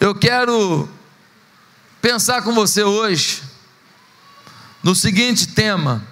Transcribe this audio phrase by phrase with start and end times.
[0.00, 0.88] Eu quero
[2.00, 3.42] pensar com você hoje
[4.82, 6.02] no seguinte tema: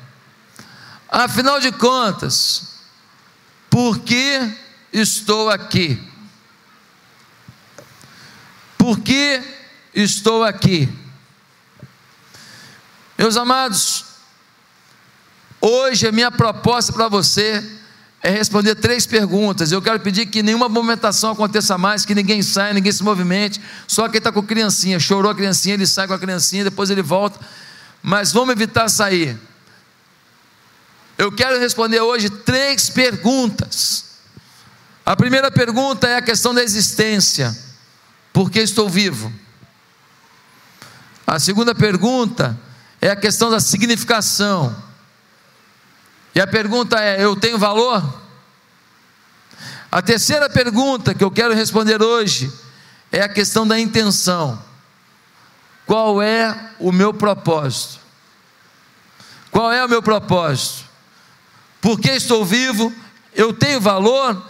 [1.09, 2.81] afinal de contas,
[3.71, 4.55] por que
[4.93, 6.07] estou aqui?
[8.77, 9.43] Por que
[9.95, 10.87] estou aqui?
[13.17, 14.05] Meus amados,
[15.63, 17.78] hoje a minha proposta para você
[18.23, 19.71] é responder três perguntas.
[19.71, 23.61] Eu quero pedir que nenhuma movimentação aconteça mais, que ninguém saia, ninguém se movimente.
[23.87, 27.03] Só quem está com criancinha, chorou a criancinha, ele sai com a criancinha, depois ele
[27.03, 27.39] volta.
[28.03, 29.39] Mas vamos evitar sair.
[31.17, 34.05] Eu quero responder hoje três perguntas.
[35.07, 37.57] A primeira pergunta é a questão da existência:
[38.33, 39.33] por que estou vivo?
[41.27, 42.59] A segunda pergunta
[43.01, 44.77] é a questão da significação.
[46.35, 48.18] E a pergunta é: eu tenho valor?
[49.91, 52.53] A terceira pergunta que eu quero responder hoje
[53.11, 54.63] é a questão da intenção.
[55.87, 57.99] Qual é o meu propósito?
[59.51, 60.85] Qual é o meu propósito?
[61.81, 62.93] Por que estou vivo?
[63.35, 64.43] Eu tenho valor?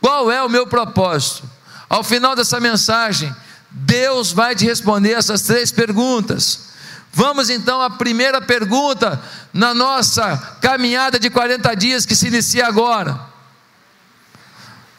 [0.00, 1.48] Qual é o meu propósito?
[1.90, 3.34] Ao final dessa mensagem,
[3.70, 6.70] Deus vai te responder essas três perguntas.
[7.12, 13.35] Vamos então à primeira pergunta na nossa caminhada de 40 dias que se inicia agora.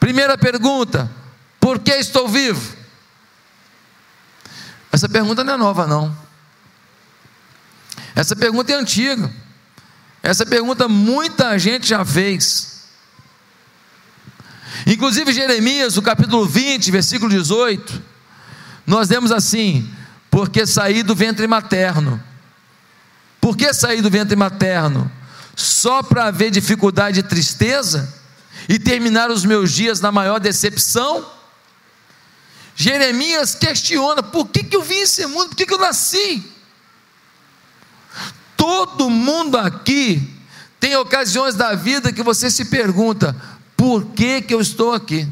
[0.08, 1.12] Primeira pergunta:
[1.60, 2.78] por que estou vivo?
[4.90, 6.18] Essa pergunta não é nova, não.
[8.16, 9.30] Essa pergunta é antiga.
[10.24, 12.86] Essa pergunta muita gente já fez.
[14.86, 18.02] Inclusive Jeremias, no capítulo 20, versículo 18,
[18.86, 19.94] nós lemos assim:
[20.32, 22.24] porque saí do ventre materno.
[23.42, 25.12] Por que sair do ventre materno?
[25.54, 28.17] Só para haver dificuldade e tristeza?
[28.68, 31.26] E terminar os meus dias na maior decepção?
[32.76, 35.50] Jeremias questiona: por que, que eu vim esse mundo?
[35.50, 36.44] Por que, que eu nasci?
[38.56, 40.36] Todo mundo aqui
[40.80, 43.36] tem ocasiões da vida que você se pergunta:
[43.76, 45.28] por que, que eu estou aqui?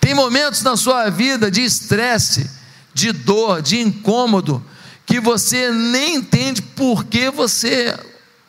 [0.00, 2.50] Tem momentos na sua vida de estresse,
[2.94, 4.64] de dor, de incômodo,
[5.04, 7.96] que você nem entende por que você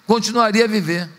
[0.07, 1.09] continuaria a viver.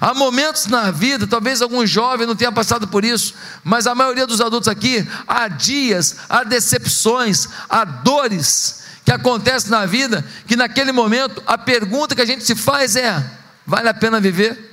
[0.00, 4.26] Há momentos na vida, talvez algum jovem não tenha passado por isso, mas a maioria
[4.26, 10.90] dos adultos aqui, há dias, há decepções, há dores que acontecem na vida, que naquele
[10.90, 13.24] momento a pergunta que a gente se faz é:
[13.66, 14.72] vale a pena viver?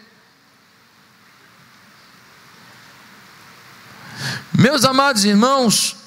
[4.54, 5.98] Meus amados irmãos,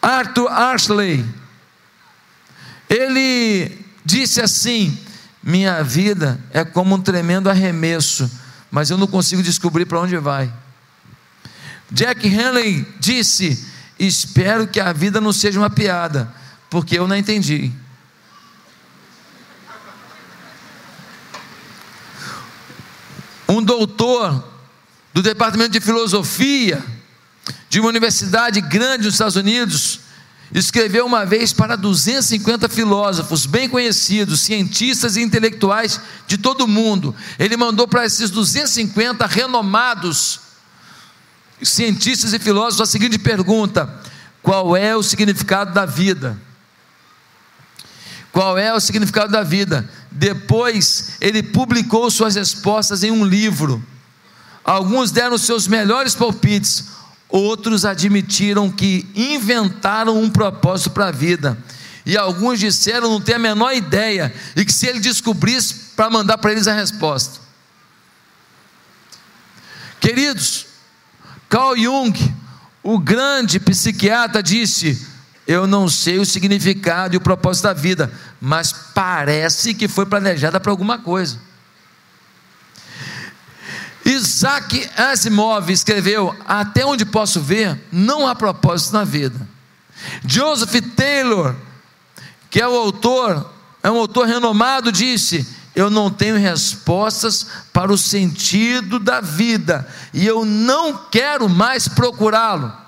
[0.00, 1.24] Arthur Ashley,
[2.88, 4.96] ele disse assim:
[5.42, 8.30] Minha vida é como um tremendo arremesso,
[8.70, 10.52] mas eu não consigo descobrir para onde vai.
[11.90, 13.66] Jack Henley disse:
[13.98, 16.32] Espero que a vida não seja uma piada,
[16.68, 17.72] porque eu não entendi.
[23.48, 24.46] Um doutor
[25.14, 26.84] do departamento de filosofia,
[27.70, 30.00] de uma universidade grande nos Estados Unidos,
[30.52, 37.14] escreveu uma vez para 250 filósofos bem conhecidos, cientistas e intelectuais de todo o mundo.
[37.38, 40.40] Ele mandou para esses 250 renomados
[41.62, 43.92] cientistas e filósofos a seguinte pergunta:
[44.42, 46.40] qual é o significado da vida?
[48.32, 49.88] Qual é o significado da vida?
[50.10, 53.84] Depois ele publicou suas respostas em um livro.
[54.64, 56.84] Alguns deram seus melhores palpites,
[57.28, 61.58] Outros admitiram que inventaram um propósito para a vida.
[62.06, 66.38] E alguns disseram não ter a menor ideia e que se ele descobrisse para mandar
[66.38, 67.38] para eles a resposta.
[70.00, 70.66] Queridos,
[71.50, 72.34] Carl Jung,
[72.82, 75.06] o grande psiquiatra, disse:
[75.46, 78.10] Eu não sei o significado e o propósito da vida,
[78.40, 81.47] mas parece que foi planejada para alguma coisa.
[84.08, 89.38] Isaac Asimov escreveu: Até onde posso ver, não há propósito na vida.
[90.24, 91.54] Joseph Taylor,
[92.50, 93.50] que é o autor,
[93.82, 100.26] é um autor renomado, disse: Eu não tenho respostas para o sentido da vida e
[100.26, 102.87] eu não quero mais procurá-lo.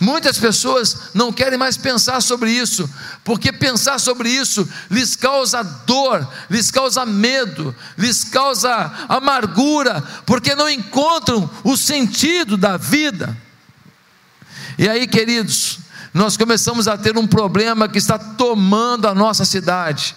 [0.00, 2.88] Muitas pessoas não querem mais pensar sobre isso,
[3.24, 8.70] porque pensar sobre isso lhes causa dor, lhes causa medo, lhes causa
[9.08, 13.36] amargura, porque não encontram o sentido da vida.
[14.78, 15.80] E aí, queridos,
[16.14, 20.14] nós começamos a ter um problema que está tomando a nossa cidade: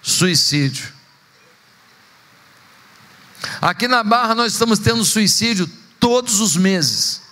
[0.00, 0.94] suicídio.
[3.60, 5.68] Aqui na Barra nós estamos tendo suicídio
[5.98, 7.25] todos os meses.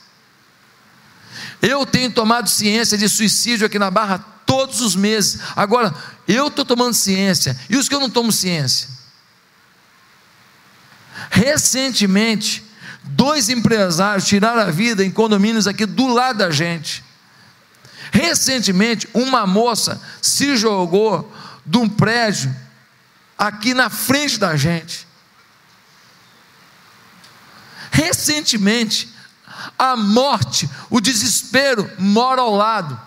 [1.67, 5.39] Eu tenho tomado ciência de suicídio aqui na Barra todos os meses.
[5.57, 5.95] Agora,
[6.29, 7.59] eu estou tomando ciência.
[7.71, 8.87] E os que eu não tomo ciência?
[11.31, 12.63] Recentemente,
[13.03, 17.03] dois empresários tiraram a vida em condomínios aqui do lado da gente.
[18.13, 21.33] Recentemente, uma moça se jogou
[21.65, 22.55] de um prédio
[23.39, 25.07] aqui na frente da gente.
[27.91, 29.14] Recentemente,
[29.79, 33.01] a morte, o desespero mora ao lado.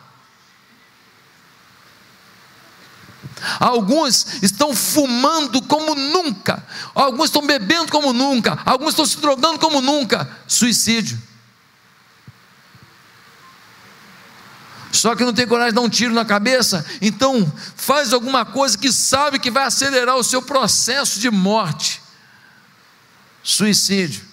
[3.59, 9.79] Alguns estão fumando como nunca, alguns estão bebendo como nunca, alguns estão se drogando como
[9.79, 10.29] nunca.
[10.47, 11.21] Suicídio.
[14.91, 18.77] Só que não tem coragem de dar um tiro na cabeça, então faz alguma coisa
[18.77, 22.01] que sabe que vai acelerar o seu processo de morte.
[23.43, 24.25] Suicídio.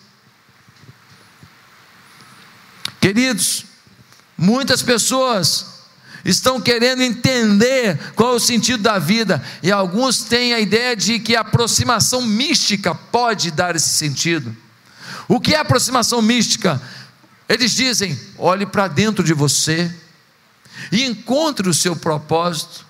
[3.05, 3.67] Queridos,
[4.35, 5.67] muitas pessoas
[6.25, 11.19] estão querendo entender qual é o sentido da vida, e alguns têm a ideia de
[11.19, 14.57] que a aproximação mística pode dar esse sentido.
[15.29, 16.81] O que é aproximação mística?
[17.47, 19.95] Eles dizem: olhe para dentro de você
[20.91, 22.87] e encontre o seu propósito.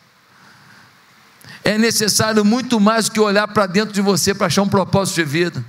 [1.64, 5.16] É necessário muito mais do que olhar para dentro de você para achar um propósito
[5.16, 5.64] de vida.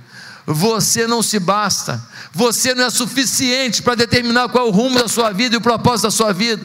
[0.46, 2.00] Você não se basta,
[2.32, 5.60] você não é suficiente para determinar qual é o rumo da sua vida e o
[5.60, 6.64] propósito da sua vida.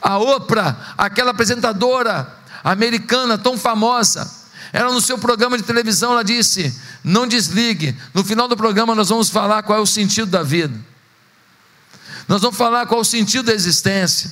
[0.00, 2.32] A Oprah, aquela apresentadora
[2.62, 4.30] americana tão famosa,
[4.72, 6.72] ela no seu programa de televisão, ela disse:
[7.02, 10.78] Não desligue, no final do programa nós vamos falar qual é o sentido da vida.
[12.28, 14.30] Nós vamos falar qual é o sentido da existência.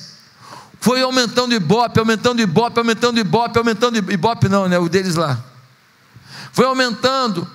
[0.79, 4.79] Foi aumentando ibope, aumentando ibope, aumentando ibope, aumentando ibope, não, né?
[4.79, 5.52] O deles lá.
[6.53, 7.45] Foi aumentando.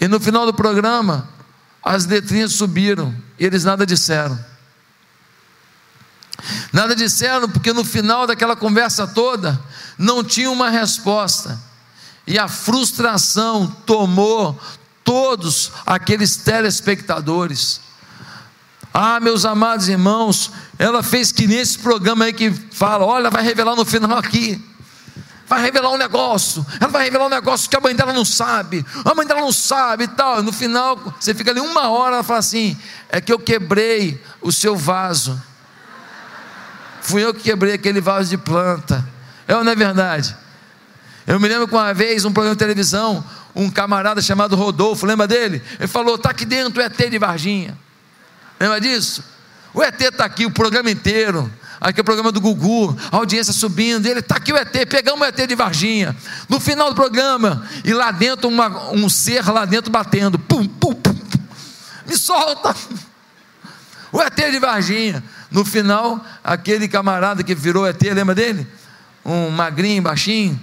[0.00, 1.28] E no final do programa,
[1.84, 4.38] as letrinhas subiram e eles nada disseram.
[6.72, 9.60] Nada disseram, porque no final daquela conversa toda,
[9.98, 11.60] não tinha uma resposta.
[12.26, 14.58] E a frustração tomou
[15.04, 17.80] todos aqueles telespectadores.
[18.94, 23.74] Ah, meus amados irmãos, ela fez que nesse programa aí que fala, olha, vai revelar
[23.74, 24.62] no final aqui.
[25.52, 28.84] Vai revelar um negócio, ela vai revelar um negócio que a mãe dela não sabe,
[29.04, 30.42] a mãe dela não sabe e tal.
[30.42, 32.76] No final, você fica ali uma hora, ela fala assim:
[33.10, 35.38] é que eu quebrei o seu vaso
[37.02, 39.04] Fui eu que quebrei aquele vaso de planta.
[39.46, 40.34] É ou não é verdade?
[41.26, 45.26] Eu me lembro que uma vez, um programa de televisão, um camarada chamado Rodolfo, lembra
[45.26, 45.60] dele?
[45.78, 47.76] Ele falou: está aqui dentro o ET de Varginha.
[48.58, 49.22] Lembra disso?
[49.74, 51.52] O ET está aqui o programa inteiro.
[51.82, 54.06] Aqui é o programa do Gugu, a audiência subindo.
[54.06, 56.16] Ele está aqui o ET, pegamos o ET de Varginha.
[56.48, 60.38] No final do programa, e lá dentro, uma, um ser lá dentro batendo.
[60.38, 61.38] Pum, pum, pum, pum.
[62.06, 62.72] Me solta!
[64.12, 65.24] O ET de Varginha.
[65.50, 68.64] No final, aquele camarada que virou ET, lembra dele?
[69.24, 70.60] Um magrinho, baixinho.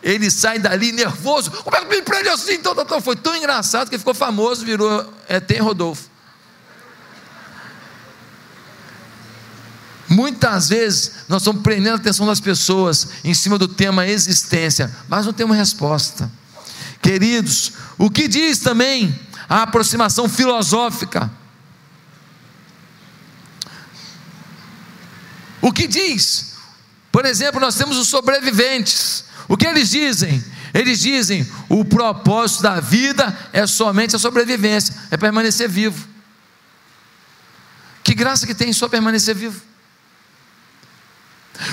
[0.00, 1.50] Ele sai dali nervoso.
[1.50, 2.52] Como é que me prende assim?
[2.52, 6.08] Então, foi tão engraçado que ficou famoso, virou ET Rodolfo.
[10.20, 15.24] Muitas vezes nós estamos prendendo a atenção das pessoas em cima do tema existência, mas
[15.24, 16.30] não temos resposta.
[17.00, 19.18] Queridos, o que diz também
[19.48, 21.30] a aproximação filosófica?
[25.62, 26.52] O que diz?
[27.10, 29.24] Por exemplo, nós temos os sobreviventes.
[29.48, 30.44] O que eles dizem?
[30.74, 36.06] Eles dizem: o propósito da vida é somente a sobrevivência, é permanecer vivo.
[38.04, 39.70] Que graça que tem só permanecer vivo.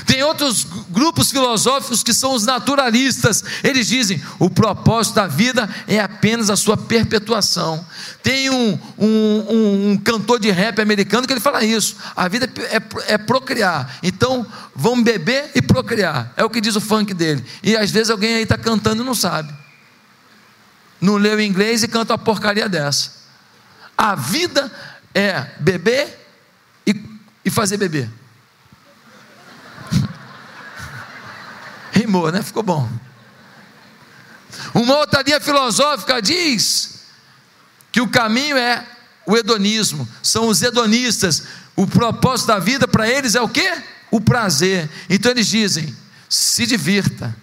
[0.06, 3.44] Tem outros grupos filosóficos que são os naturalistas.
[3.64, 7.86] Eles dizem: o propósito da vida é apenas a sua perpetuação.
[8.22, 13.14] Tem um, um, um, cantor de rap americano que ele fala isso: a vida é,
[13.14, 13.98] é, procriar.
[14.04, 16.34] Então, vamos beber e procriar.
[16.36, 17.44] É o que diz o funk dele.
[17.64, 19.54] E às vezes alguém aí está cantando e não sabe.
[21.00, 23.12] Não leu inglês e canta uma porcaria dessa.
[23.98, 24.72] A vida
[25.14, 26.28] é beber
[26.86, 26.96] e,
[27.46, 28.10] e fazer beber.
[32.08, 32.42] Rimou, né?
[32.42, 32.90] Ficou bom.
[34.74, 37.02] Uma outra linha filosófica diz
[37.92, 38.86] que o caminho é
[39.26, 41.44] o hedonismo, são os hedonistas.
[41.76, 43.70] O propósito da vida para eles é o que?
[44.10, 44.90] O prazer.
[45.10, 45.94] Então eles dizem:
[46.30, 47.36] se divirta.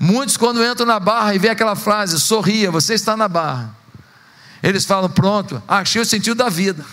[0.00, 3.76] Muitos, quando entram na barra e vê aquela frase, sorria, você está na barra.
[4.62, 6.84] Eles falam: pronto, achei o sentido da vida.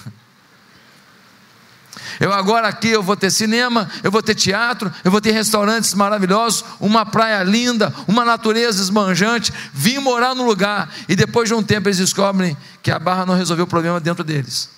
[2.20, 5.94] Eu agora aqui eu vou ter cinema, eu vou ter teatro, eu vou ter restaurantes
[5.94, 9.54] maravilhosos, uma praia linda, uma natureza esbanjante.
[9.74, 13.36] Vim morar no lugar e depois de um tempo eles descobrem que a barra não
[13.36, 14.70] resolveu o problema dentro deles.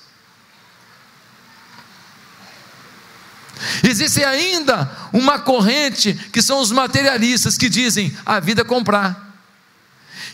[3.84, 9.34] Existe ainda uma corrente que são os materialistas que dizem a vida é comprar.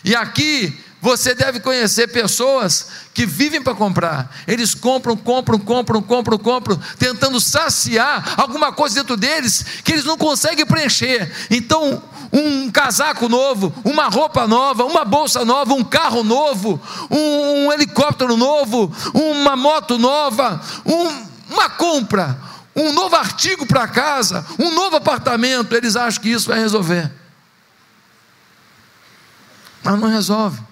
[0.04, 4.32] E aqui você deve conhecer pessoas que vivem para comprar.
[4.46, 10.16] Eles compram, compram, compram, compram, compram, tentando saciar alguma coisa dentro deles que eles não
[10.16, 11.28] conseguem preencher.
[11.50, 12.00] Então,
[12.32, 16.80] um casaco novo, uma roupa nova, uma bolsa nova, um carro novo,
[17.10, 22.38] um, um helicóptero novo, uma moto nova, um, uma compra,
[22.76, 25.74] um novo artigo para casa, um novo apartamento.
[25.74, 27.10] Eles acham que isso vai resolver.
[29.82, 30.70] Mas não resolve.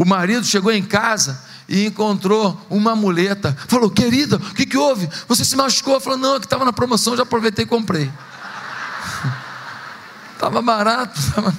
[0.00, 1.38] O marido chegou em casa
[1.68, 3.54] e encontrou uma muleta.
[3.68, 5.06] Falou, querida, o que, que houve?
[5.28, 6.00] Você se machucou?
[6.00, 8.10] Falou, não, é que estava na promoção, já aproveitei e comprei.
[10.32, 11.20] Estava barato.
[11.34, 11.54] Tava...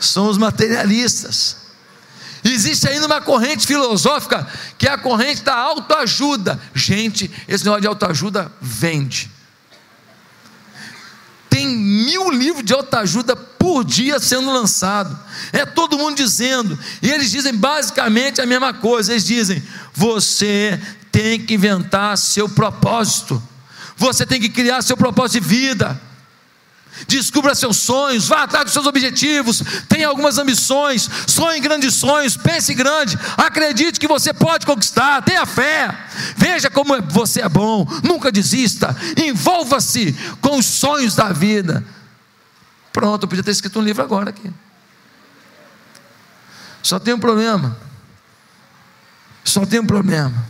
[0.00, 1.58] São os materialistas.
[2.42, 4.44] Existe ainda uma corrente filosófica,
[4.76, 6.60] que é a corrente da autoajuda.
[6.74, 9.30] Gente, esse negócio de autoajuda vende.
[11.94, 15.16] Mil livros de autoajuda por dia sendo lançado.
[15.52, 16.78] É todo mundo dizendo.
[17.00, 19.12] E eles dizem basicamente a mesma coisa.
[19.12, 19.62] Eles dizem:
[19.94, 20.80] você
[21.12, 23.40] tem que inventar seu propósito.
[23.96, 26.00] Você tem que criar seu propósito de vida.
[27.08, 32.72] Descubra seus sonhos, vá atrás dos seus objetivos, tenha algumas ambições, sonhe grandes sonhos, pense
[32.72, 35.92] grande, acredite que você pode conquistar, tenha fé,
[36.36, 41.84] veja como você é bom, nunca desista, envolva-se com os sonhos da vida.
[42.92, 44.50] Pronto, eu podia ter escrito um livro agora aqui.
[46.80, 47.76] Só tem um problema.
[49.44, 50.46] Só tem um problema.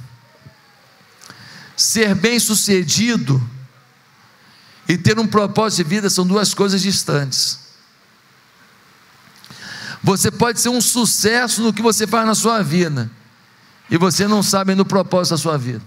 [1.75, 3.43] Ser bem sucedido
[4.89, 7.61] e ter um propósito de vida são duas coisas distantes.
[10.03, 13.11] Você pode ser um sucesso no que você faz na sua vida,
[13.91, 15.83] e você não sabe no propósito da sua vida.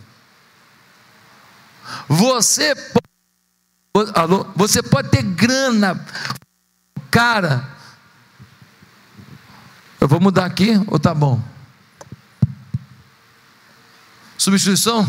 [2.08, 2.76] Você
[3.94, 6.04] pode, alô, você pode ter grana,
[7.12, 7.78] cara.
[10.00, 11.42] Eu vou mudar aqui ou tá bom?
[14.38, 15.06] Substituição?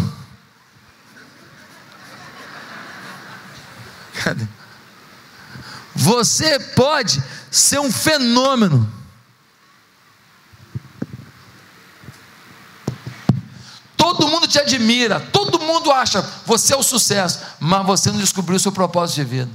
[5.95, 8.93] Você pode ser um fenômeno.
[13.97, 18.57] Todo mundo te admira, todo mundo acha você é o sucesso, mas você não descobriu
[18.57, 19.51] o seu propósito de vida.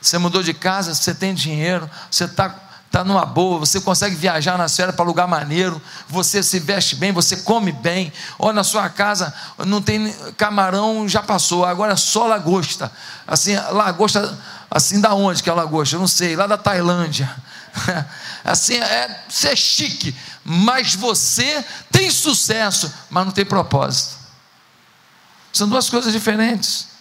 [0.00, 4.56] Você mudou de casa, você tem dinheiro, você está tá numa boa, você consegue viajar
[4.56, 8.88] na férias para lugar maneiro, você se veste bem, você come bem, ou na sua
[8.88, 9.32] casa
[9.66, 12.90] não tem camarão, já passou, agora é só lagosta.
[13.26, 14.38] Assim, lagosta,
[14.70, 15.96] assim da onde que é lagosta?
[15.96, 17.28] Eu não sei, lá da Tailândia.
[18.42, 24.16] Assim, é, você é chique, mas você tem sucesso, mas não tem propósito.
[25.52, 26.95] São duas coisas diferentes.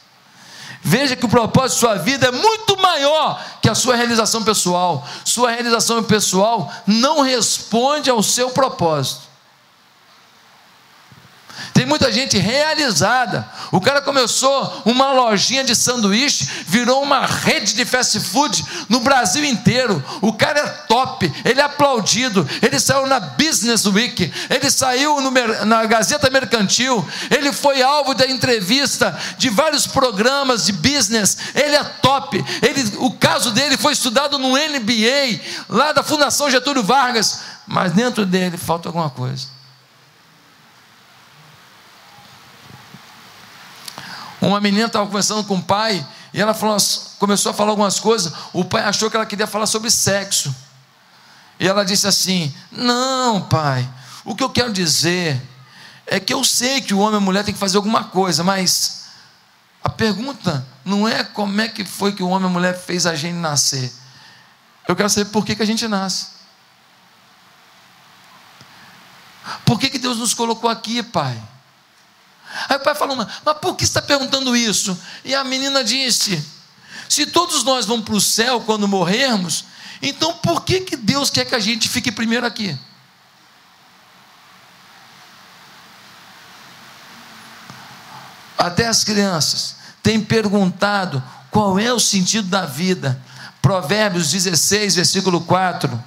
[0.88, 5.04] Veja que o propósito de sua vida é muito maior que a sua realização pessoal.
[5.24, 9.22] Sua realização pessoal não responde ao seu propósito.
[11.74, 13.47] Tem muita gente realizada.
[13.71, 19.43] O cara começou uma lojinha de sanduíche, virou uma rede de fast food no Brasil
[19.43, 20.03] inteiro.
[20.21, 22.47] O cara é top, ele é aplaudido.
[22.62, 25.31] Ele saiu na Business Week, ele saiu no,
[25.65, 31.38] na Gazeta Mercantil, ele foi alvo da entrevista de vários programas de business.
[31.53, 32.43] Ele é top.
[32.62, 37.41] Ele, o caso dele foi estudado no NBA, lá da Fundação Getúlio Vargas.
[37.67, 39.54] Mas dentro dele falta alguma coisa.
[44.42, 46.77] Uma menina estava conversando com o pai e ela falou,
[47.18, 48.34] começou a falar algumas coisas.
[48.54, 50.54] O pai achou que ela queria falar sobre sexo.
[51.60, 53.88] E ela disse assim: Não, pai,
[54.24, 55.42] o que eu quero dizer
[56.06, 58.44] é que eu sei que o homem e a mulher tem que fazer alguma coisa,
[58.44, 59.06] mas
[59.84, 63.06] a pergunta não é como é que foi que o homem e a mulher fez
[63.06, 63.92] a gente nascer.
[64.88, 66.27] Eu quero saber por que, que a gente nasce.
[69.63, 71.42] Por que, que Deus nos colocou aqui, pai?
[72.69, 74.97] Aí o pai falou, mas por que está perguntando isso?
[75.24, 76.43] E a menina disse:
[77.09, 79.65] se todos nós vamos para o céu quando morrermos,
[80.01, 82.77] então por que, que Deus quer que a gente fique primeiro aqui?
[88.57, 93.21] Até as crianças têm perguntado qual é o sentido da vida.
[93.62, 96.03] Provérbios 16, versículo 4.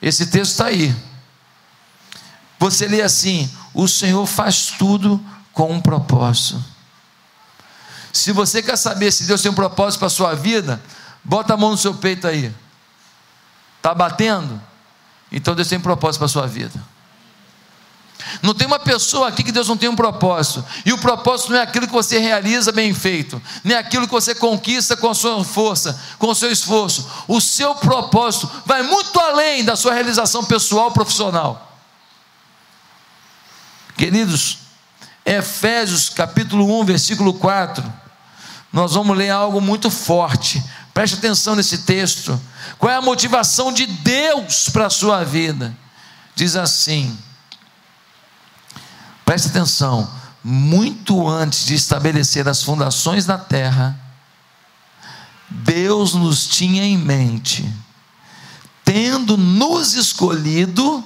[0.00, 0.94] Esse texto está aí.
[2.58, 6.62] você lê assim: o Senhor faz tudo com um propósito.
[8.12, 10.82] Se você quer saber se Deus tem um propósito para a sua vida,
[11.24, 12.54] bota a mão no seu peito aí.
[13.78, 14.60] Está batendo?
[15.30, 16.92] Então Deus tem um propósito para a sua vida.
[18.40, 20.64] Não tem uma pessoa aqui que Deus não tem um propósito.
[20.84, 24.34] E o propósito não é aquilo que você realiza bem feito, nem aquilo que você
[24.34, 27.08] conquista com a sua força, com o seu esforço.
[27.26, 31.76] O seu propósito vai muito além da sua realização pessoal profissional.
[33.96, 34.58] Queridos,
[35.24, 37.92] Efésios capítulo 1, versículo 4,
[38.72, 40.62] nós vamos ler algo muito forte.
[40.92, 42.40] Preste atenção nesse texto.
[42.78, 45.76] Qual é a motivação de Deus para a sua vida?
[46.34, 47.16] Diz assim:
[49.24, 50.10] preste atenção,
[50.42, 53.98] muito antes de estabelecer as fundações da terra,
[55.48, 57.70] Deus nos tinha em mente,
[58.84, 61.04] tendo nos escolhido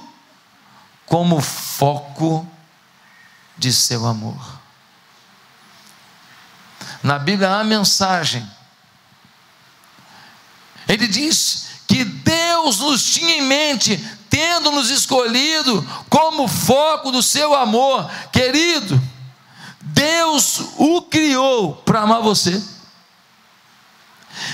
[1.05, 2.47] como foco
[3.57, 4.57] de seu amor.
[7.01, 8.47] Na Bíblia há mensagem.
[10.87, 13.97] Ele diz que Deus nos tinha em mente,
[14.29, 19.01] tendo nos escolhido como foco do seu amor, querido.
[19.81, 22.61] Deus o criou para amar você.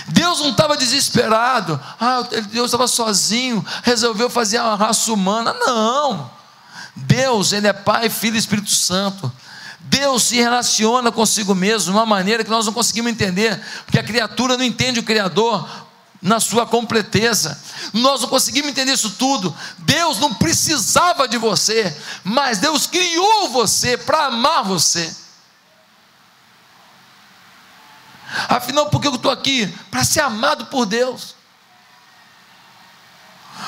[0.08, 5.54] Deus não estava desesperado, ah, Deus estava sozinho, resolveu fazer a raça humana.
[5.54, 6.32] Não.
[6.96, 9.32] Deus, Ele é Pai, Filho e Espírito Santo.
[9.80, 14.04] Deus se relaciona consigo mesmo de uma maneira que nós não conseguimos entender, porque a
[14.04, 15.68] criatura não entende o Criador
[16.22, 17.62] na sua completeza.
[17.92, 19.56] Nós não conseguimos entender isso tudo.
[19.80, 25.14] Deus não precisava de você, mas Deus criou você para amar você.
[28.48, 29.68] Afinal, por que eu estou aqui?
[29.92, 31.33] Para ser amado por Deus.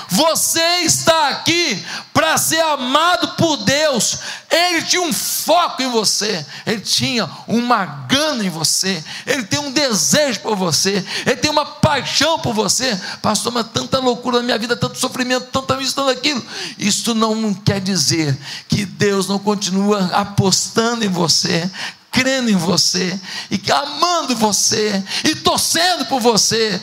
[0.09, 1.83] Você está aqui
[2.13, 4.17] para ser amado por Deus.
[4.49, 9.71] Ele tinha um foco em você, ele tinha uma gana em você, ele tem um
[9.71, 12.99] desejo por você, ele tem uma paixão por você.
[13.21, 16.43] Pastor, mas tanta loucura na minha vida, tanto sofrimento, tanta isso, tanto aquilo.
[16.77, 21.69] Isso não quer dizer que Deus não continua apostando em você,
[22.11, 23.19] crendo em você,
[23.51, 26.81] e amando você, e torcendo por você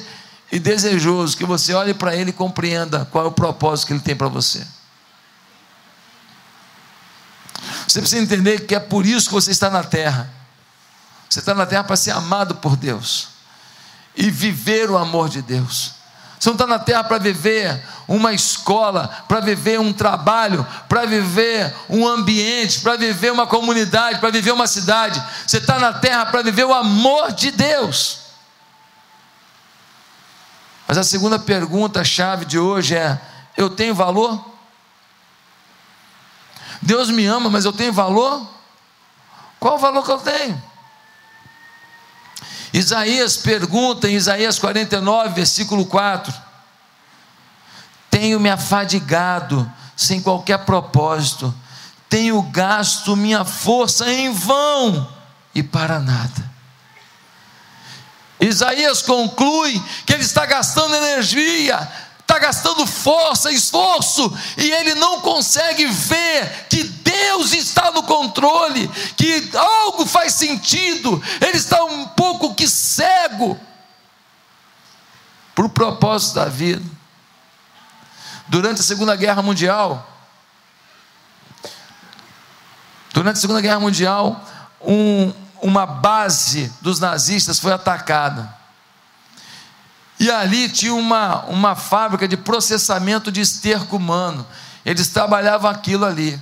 [0.53, 4.01] e desejoso que você olhe para Ele e compreenda qual é o propósito que Ele
[4.01, 4.67] tem para você.
[7.89, 10.31] Você precisa entender que é por isso que você está na terra.
[11.29, 13.29] Você está na terra para ser amado por Deus
[14.15, 15.95] e viver o amor de Deus.
[16.39, 21.75] Você não está na terra para viver uma escola, para viver um trabalho, para viver
[21.89, 25.23] um ambiente, para viver uma comunidade, para viver uma cidade.
[25.47, 28.22] Você está na terra para viver o amor de Deus.
[30.93, 33.19] Mas a segunda pergunta chave de hoje é:
[33.57, 34.45] eu tenho valor?
[36.83, 38.47] Deus me ama, mas eu tenho valor?
[39.59, 40.63] Qual o valor que eu tenho?
[42.75, 46.31] Isaías pergunta em Isaías 49, versículo 4:
[48.11, 51.55] Tenho me afadigado sem qualquer propósito,
[52.07, 55.09] tenho gasto minha força em vão
[55.55, 56.52] e para nada.
[58.47, 61.89] Isaías conclui que ele está gastando energia,
[62.21, 69.51] está gastando força, esforço, e ele não consegue ver que Deus está no controle, que
[69.57, 73.59] algo faz sentido, ele está um pouco que cego
[75.55, 76.85] para o propósito da vida.
[78.49, 80.09] Durante a Segunda Guerra Mundial,
[83.13, 84.45] durante a Segunda Guerra Mundial,
[84.81, 88.53] um, uma base dos nazistas foi atacada.
[90.19, 94.47] E ali tinha uma, uma fábrica de processamento de esterco humano.
[94.85, 96.41] Eles trabalhavam aquilo ali.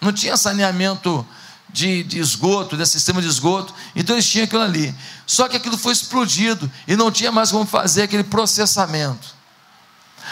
[0.00, 1.26] Não tinha saneamento
[1.68, 3.74] de, de esgoto, de sistema de esgoto.
[3.94, 4.94] Então eles tinham aquilo ali.
[5.26, 9.36] Só que aquilo foi explodido e não tinha mais como fazer aquele processamento.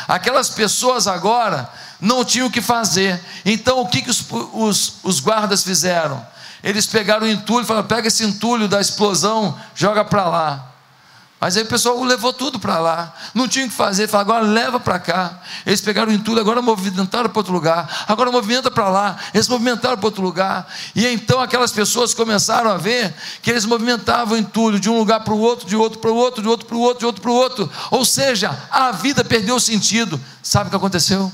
[0.08, 3.22] Aquelas pessoas agora não tinham o que fazer.
[3.44, 6.35] Então o que, que os, os, os guardas fizeram?
[6.66, 10.72] Eles pegaram o entulho falaram: pega esse entulho da explosão, joga para lá.
[11.38, 13.14] Mas aí o pessoal levou tudo para lá.
[13.32, 15.38] Não tinha o que fazer, falaram, agora leva para cá.
[15.64, 18.04] Eles pegaram o entulho, agora movimentaram para outro lugar.
[18.08, 19.16] Agora movimenta para lá.
[19.32, 20.66] Eles movimentaram para outro lugar.
[20.92, 25.20] E então aquelas pessoas começaram a ver que eles movimentavam o entulho de um lugar
[25.20, 27.22] para o outro, de outro para o outro, de outro para o outro, de outro
[27.22, 27.70] para o outro.
[27.92, 30.20] Ou seja, a vida perdeu sentido.
[30.42, 31.30] Sabe o que aconteceu?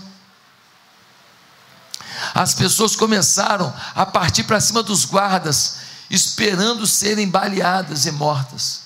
[2.34, 5.76] As pessoas começaram a partir para cima dos guardas,
[6.10, 8.82] esperando serem baleadas e mortas.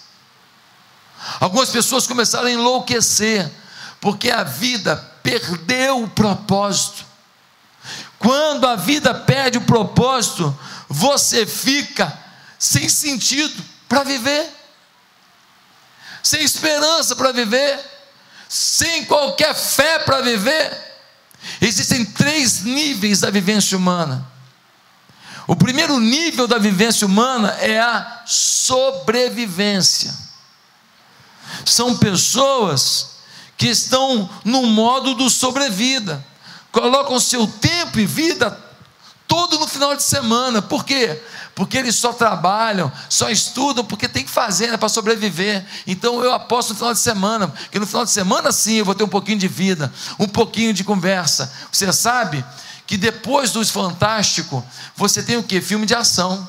[1.40, 3.50] Algumas pessoas começaram a enlouquecer,
[4.00, 7.04] porque a vida perdeu o propósito.
[8.18, 10.56] Quando a vida perde o propósito,
[10.88, 12.16] você fica
[12.58, 14.50] sem sentido para viver,
[16.22, 17.78] sem esperança para viver,
[18.48, 20.85] sem qualquer fé para viver.
[21.60, 24.26] Existem três níveis da vivência humana.
[25.46, 30.12] O primeiro nível da vivência humana é a sobrevivência.
[31.64, 33.16] São pessoas
[33.56, 36.24] que estão no modo do sobrevida,
[36.72, 38.60] colocam seu tempo e vida
[39.26, 40.60] todo no final de semana.
[40.60, 41.22] Por quê?
[41.56, 45.64] Porque eles só trabalham, só estudam, porque tem que fazer né, para sobreviver.
[45.86, 48.94] Então eu aposto no final de semana, que no final de semana sim eu vou
[48.94, 51.50] ter um pouquinho de vida, um pouquinho de conversa.
[51.72, 52.44] Você sabe
[52.86, 54.62] que depois dos Fantástico,
[54.94, 55.62] você tem o que?
[55.62, 56.46] Filme de ação.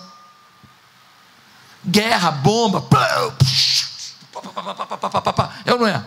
[1.86, 2.86] Guerra, bomba.
[5.66, 6.04] É ou não é?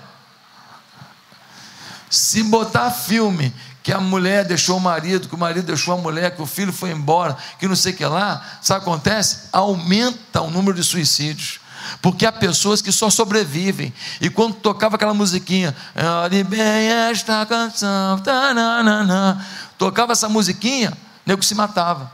[2.11, 3.55] Se botar filme
[3.91, 6.73] que a mulher deixou o marido, que o marido deixou a mulher, que o filho
[6.73, 9.49] foi embora, que não sei o que lá, sabe o que acontece?
[9.51, 11.59] Aumenta o número de suicídios.
[12.01, 13.93] Porque há pessoas que só sobrevivem.
[14.21, 15.75] E quando tocava aquela musiquinha,
[16.23, 19.45] olhe bem esta canção, tananana,
[19.77, 22.13] tocava essa musiquinha, o nego se matava.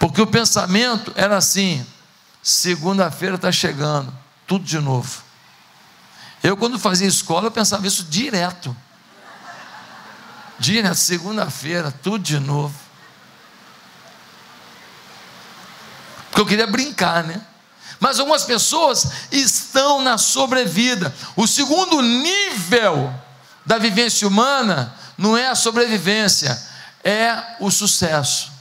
[0.00, 1.86] Porque o pensamento era assim:
[2.42, 4.12] segunda-feira está chegando,
[4.48, 5.23] tudo de novo.
[6.44, 8.76] Eu, quando fazia escola, eu pensava isso direto.
[10.58, 12.78] Direto, segunda-feira, tudo de novo.
[16.26, 17.40] Porque eu queria brincar, né?
[17.98, 21.14] Mas algumas pessoas estão na sobrevida.
[21.34, 23.10] O segundo nível
[23.64, 26.62] da vivência humana não é a sobrevivência,
[27.02, 28.52] é o sucesso.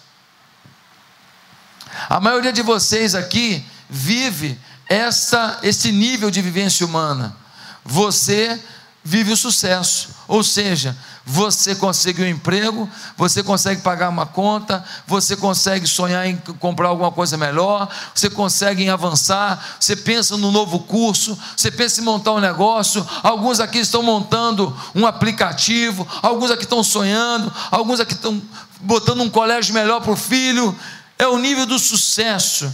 [2.07, 7.42] A maioria de vocês aqui vive essa, esse nível de vivência humana
[7.83, 8.59] você
[9.03, 10.09] vive o sucesso.
[10.27, 16.37] Ou seja, você consegue um emprego, você consegue pagar uma conta, você consegue sonhar em
[16.59, 22.03] comprar alguma coisa melhor, você consegue avançar, você pensa no novo curso, você pensa em
[22.03, 23.05] montar um negócio.
[23.21, 28.41] Alguns aqui estão montando um aplicativo, alguns aqui estão sonhando, alguns aqui estão
[28.81, 30.75] botando um colégio melhor para o filho.
[31.17, 32.73] É o nível do sucesso.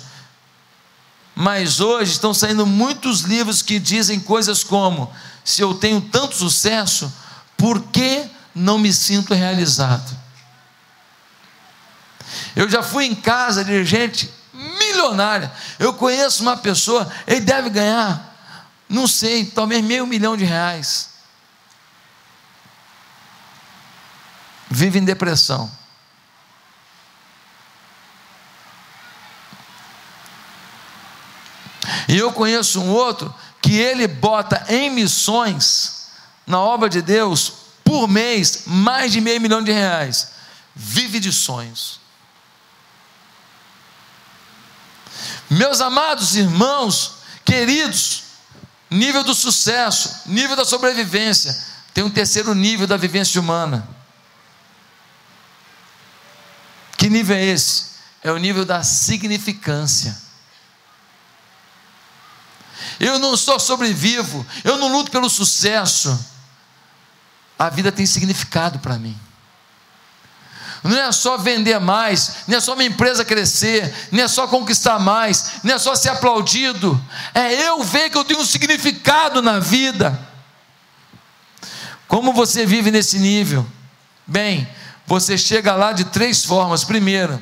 [1.40, 5.10] Mas hoje estão saindo muitos livros que dizem coisas como:
[5.42, 7.10] se eu tenho tanto sucesso,
[7.56, 10.18] por que não me sinto realizado?
[12.54, 15.50] Eu já fui em casa de gente milionária.
[15.80, 18.38] Eu conheço uma pessoa, ele deve ganhar,
[18.90, 21.12] não sei, talvez meio milhão de reais.
[24.70, 25.72] Vive em depressão.
[32.10, 36.08] E eu conheço um outro que ele bota em missões,
[36.48, 40.32] na obra de Deus, por mês, mais de meio milhão de reais.
[40.76, 42.00] Vive de sonhos.
[45.48, 48.24] Meus amados irmãos, queridos,
[48.90, 51.56] nível do sucesso, nível da sobrevivência,
[51.94, 53.88] tem um terceiro nível da vivência humana.
[56.98, 57.90] Que nível é esse?
[58.24, 60.29] É o nível da significância.
[63.00, 66.18] Eu não só sobrevivo, eu não luto pelo sucesso.
[67.58, 69.18] A vida tem significado para mim.
[70.84, 74.98] Não é só vender mais, não é só minha empresa crescer, não é só conquistar
[74.98, 77.02] mais, não é só ser aplaudido,
[77.34, 80.18] é eu ver que eu tenho um significado na vida.
[82.08, 83.68] Como você vive nesse nível?
[84.26, 84.68] Bem,
[85.06, 86.84] você chega lá de três formas.
[86.84, 87.42] Primeiro,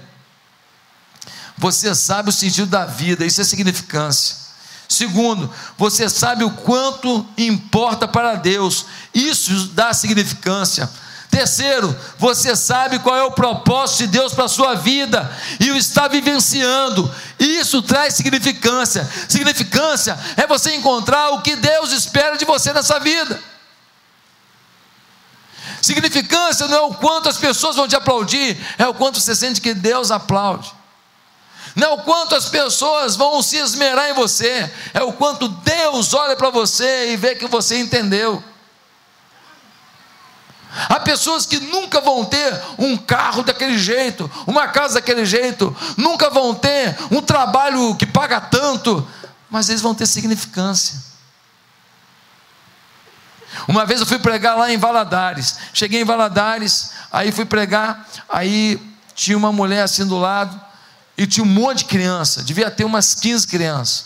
[1.58, 4.47] você sabe o sentido da vida, isso é significância.
[4.88, 10.90] Segundo, você sabe o quanto importa para Deus, isso dá significância.
[11.30, 15.78] Terceiro, você sabe qual é o propósito de Deus para a sua vida e o
[15.78, 17.14] está vivenciando.
[17.38, 19.08] Isso traz significância.
[19.28, 23.40] Significância é você encontrar o que Deus espera de você nessa vida.
[25.82, 29.62] Significância não é o quanto as pessoas vão te aplaudir, é o quanto você sente
[29.62, 30.77] que Deus aplaude
[31.78, 36.12] não é o quanto as pessoas vão se esmerar em você, é o quanto Deus
[36.12, 38.44] olha para você e vê que você entendeu.
[40.90, 46.32] Há pessoas que nunca vão ter um carro daquele jeito, uma casa daquele jeito, nunca
[46.32, 49.08] vão ter um trabalho que paga tanto,
[49.48, 51.00] mas eles vão ter significância.
[53.68, 58.82] Uma vez eu fui pregar lá em Valadares, cheguei em Valadares, aí fui pregar, aí
[59.14, 60.67] tinha uma mulher assim do lado,
[61.18, 64.06] e tinha um monte de criança, devia ter umas 15 crianças.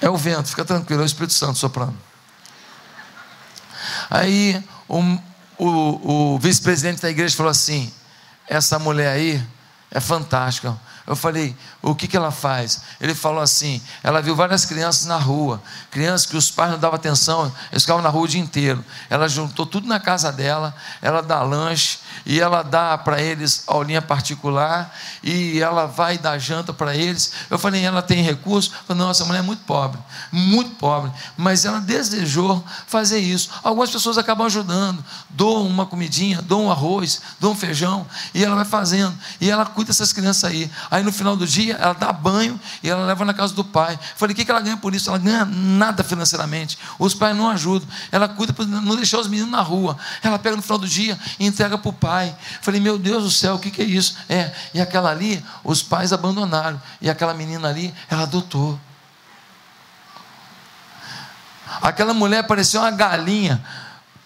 [0.00, 1.98] É o vento, fica tranquilo, é o Espírito Santo soprando.
[4.08, 7.92] Aí o, o, vice-presidente da igreja falou assim:
[8.48, 9.46] essa mulher aí
[9.90, 10.78] é fantástica.
[11.10, 12.82] Eu falei, o que, que ela faz?
[13.00, 16.94] Ele falou assim: ela viu várias crianças na rua, crianças que os pais não davam
[16.94, 18.84] atenção, eles ficavam na rua o dia inteiro.
[19.08, 24.00] Ela juntou tudo na casa dela, ela dá lanche, e ela dá para eles aulinha
[24.00, 27.32] particular, e ela vai dar janta para eles.
[27.50, 28.70] Eu falei, ela tem recurso?
[28.70, 29.98] Eu falei, não, essa mulher é muito pobre,
[30.30, 33.50] muito pobre, mas ela desejou fazer isso.
[33.64, 38.54] Algumas pessoas acabam ajudando, doam uma comidinha, doam um arroz, doam um feijão, e ela
[38.54, 40.70] vai fazendo, e ela cuida dessas crianças aí.
[40.88, 43.94] Aí no final do dia, ela dá banho e ela leva na casa do pai.
[43.94, 45.08] Eu falei, o que ela ganha por isso?
[45.08, 49.50] Ela ganha nada financeiramente, os pais não ajudam, ela cuida para não deixar os meninos
[49.50, 52.36] na rua, ela pega no final do dia e entrega para o pai pai.
[52.60, 54.16] Falei, meu Deus do céu, o que, que é isso?
[54.28, 56.80] É, e aquela ali, os pais abandonaram.
[57.00, 58.78] E aquela menina ali, ela adotou.
[61.80, 63.64] Aquela mulher parecia uma galinha,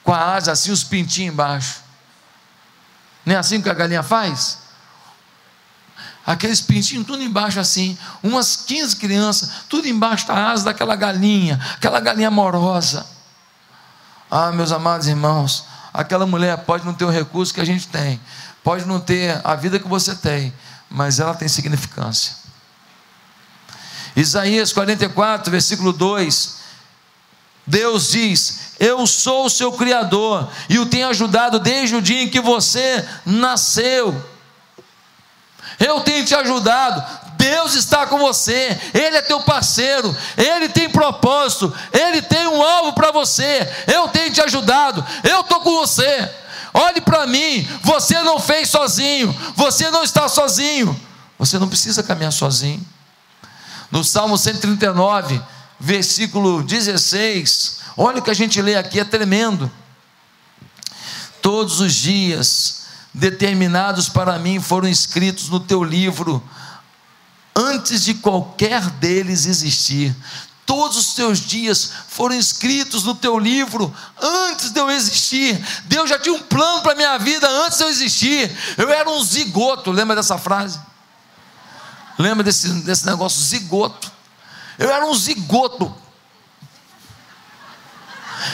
[0.02, 1.80] com a asa assim, os pintinhos embaixo.
[3.24, 4.63] Não é assim que a galinha faz?
[6.26, 12.00] Aqueles pintinhos tudo embaixo assim, umas 15 crianças, tudo embaixo da asa daquela galinha, aquela
[12.00, 13.06] galinha amorosa.
[14.30, 18.20] Ah, meus amados irmãos, Aquela mulher pode não ter o recurso que a gente tem,
[18.64, 20.52] pode não ter a vida que você tem,
[20.90, 22.34] mas ela tem significância.
[24.16, 26.56] Isaías 44, versículo 2.
[27.64, 32.28] Deus diz: Eu sou o seu Criador e o tenho ajudado desde o dia em
[32.28, 34.33] que você nasceu.
[35.78, 41.72] Eu tenho te ajudado Deus está com você, Ele é teu parceiro, Ele tem propósito,
[41.92, 43.68] Ele tem um alvo para você.
[43.86, 46.30] Eu tenho te ajudado, eu estou com você.
[46.72, 50.98] Olhe para mim, você não fez sozinho, você não está sozinho,
[51.38, 52.84] você não precisa caminhar sozinho.
[53.90, 55.40] No Salmo 139,
[55.78, 59.70] versículo 16, olha o que a gente lê aqui, é tremendo.
[61.42, 62.83] Todos os dias
[63.14, 66.42] determinados para mim foram escritos no teu livro
[67.54, 70.14] antes de qualquer deles existir.
[70.66, 75.62] Todos os teus dias foram escritos no teu livro antes de eu existir.
[75.84, 78.50] Deus já tinha um plano para a minha vida antes de eu existir.
[78.76, 80.80] Eu era um zigoto, lembra dessa frase?
[82.18, 84.10] Lembra desse, desse negócio, zigoto?
[84.78, 85.94] Eu era um zigoto.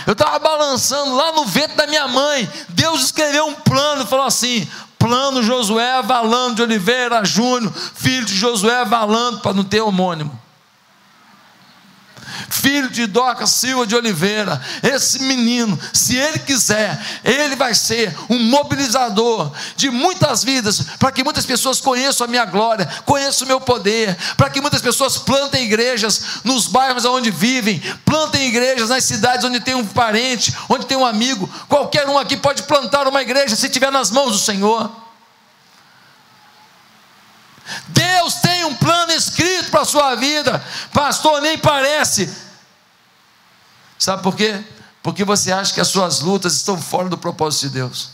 [0.07, 2.49] Eu estava balançando lá no vento da minha mãe.
[2.69, 8.35] Deus escreveu um plano e falou assim: plano Josué Valando de Oliveira Júnior, filho de
[8.35, 10.50] Josué Valando, para não ter homônimo
[12.51, 18.39] filho de Doca Silva de Oliveira, esse menino, se ele quiser, ele vai ser um
[18.39, 23.61] mobilizador de muitas vidas, para que muitas pessoas conheçam a minha glória, conheçam o meu
[23.61, 29.45] poder, para que muitas pessoas plantem igrejas nos bairros onde vivem, plantem igrejas nas cidades
[29.45, 33.55] onde tem um parente, onde tem um amigo, qualquer um aqui pode plantar uma igreja
[33.55, 35.10] se estiver nas mãos do Senhor.
[37.89, 42.33] Deus tem um plano escrito para a sua vida, pastor, nem parece.
[43.99, 44.65] Sabe por quê?
[45.03, 48.11] Porque você acha que as suas lutas estão fora do propósito de Deus.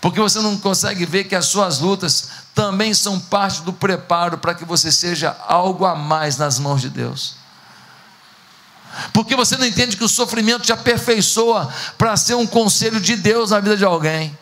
[0.00, 4.54] Porque você não consegue ver que as suas lutas também são parte do preparo para
[4.54, 7.36] que você seja algo a mais nas mãos de Deus.
[9.12, 13.50] Porque você não entende que o sofrimento te aperfeiçoa para ser um conselho de Deus
[13.50, 14.36] na vida de alguém.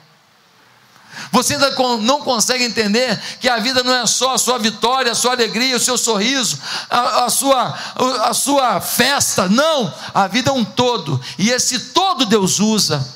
[1.33, 5.15] Você ainda não consegue entender que a vida não é só a sua vitória, a
[5.15, 7.79] sua alegria, o seu sorriso, a, a, sua,
[8.25, 9.49] a sua festa.
[9.49, 11.21] Não, a vida é um todo.
[11.39, 13.07] E esse todo Deus usa.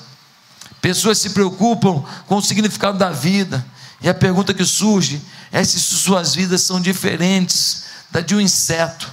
[0.81, 3.65] Pessoas se preocupam com o significado da vida.
[4.01, 9.11] E a pergunta que surge é se suas vidas são diferentes da de um inseto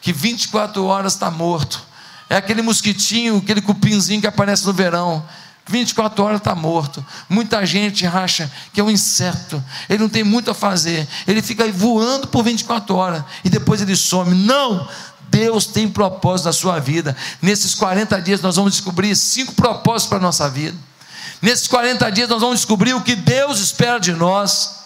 [0.00, 1.82] que 24 horas está morto.
[2.28, 5.24] É aquele mosquitinho, aquele cupinzinho que aparece no verão
[5.66, 7.04] 24 horas está morto.
[7.28, 9.62] Muita gente acha que é um inseto.
[9.88, 11.08] Ele não tem muito a fazer.
[11.26, 14.34] Ele fica voando por 24 horas e depois ele some.
[14.34, 14.86] Não!
[15.30, 17.16] Deus tem propósito na sua vida.
[17.42, 20.76] Nesses 40 dias nós vamos descobrir cinco propósitos para a nossa vida.
[21.42, 24.84] Nesses 40 dias nós vamos descobrir o que Deus espera de nós.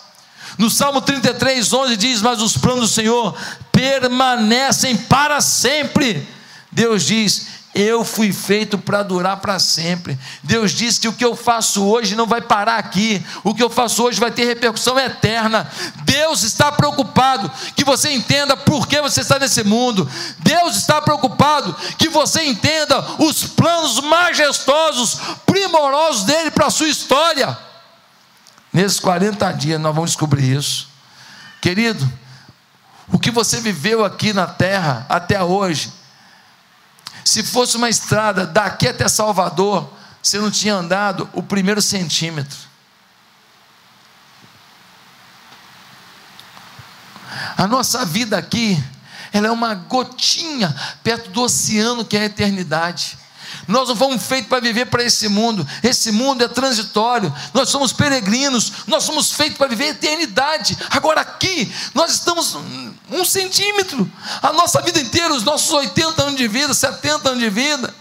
[0.56, 3.36] No Salmo 33, 11 diz: Mas os planos do Senhor
[3.70, 6.26] permanecem para sempre.
[6.72, 7.46] Deus diz:
[7.80, 10.18] eu fui feito para durar para sempre.
[10.42, 13.24] Deus disse que o que eu faço hoje não vai parar aqui.
[13.44, 15.70] O que eu faço hoje vai ter repercussão eterna.
[16.04, 20.10] Deus está preocupado que você entenda por que você está nesse mundo.
[20.40, 27.56] Deus está preocupado que você entenda os planos majestosos, primorosos dele para a sua história.
[28.72, 30.88] Nesses 40 dias nós vamos descobrir isso.
[31.60, 32.10] Querido,
[33.12, 35.92] o que você viveu aqui na terra até hoje,
[37.28, 42.56] se fosse uma estrada daqui até Salvador, você não tinha andado o primeiro centímetro.
[47.54, 48.82] A nossa vida aqui,
[49.30, 53.18] ela é uma gotinha perto do oceano que é a eternidade.
[53.66, 55.66] Nós não fomos feitos para viver para esse mundo.
[55.82, 57.32] Esse mundo é transitório.
[57.52, 58.72] Nós somos peregrinos.
[58.86, 60.76] Nós somos feitos para viver a eternidade.
[60.90, 62.56] Agora aqui, nós estamos
[63.10, 64.10] um centímetro.
[64.42, 67.94] A nossa vida inteira, os nossos 80 anos de vida, 70 anos de vida.